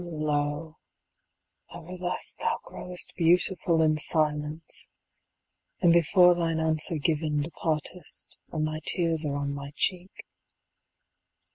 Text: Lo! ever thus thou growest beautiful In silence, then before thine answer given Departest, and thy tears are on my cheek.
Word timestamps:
Lo! 0.03 0.77
ever 1.75 1.95
thus 1.95 2.35
thou 2.39 2.59
growest 2.65 3.13
beautiful 3.15 3.83
In 3.83 3.97
silence, 3.97 4.89
then 5.79 5.91
before 5.91 6.33
thine 6.33 6.59
answer 6.59 6.97
given 6.97 7.41
Departest, 7.43 8.35
and 8.51 8.67
thy 8.67 8.79
tears 8.83 9.27
are 9.27 9.35
on 9.35 9.53
my 9.53 9.71
cheek. 9.75 10.25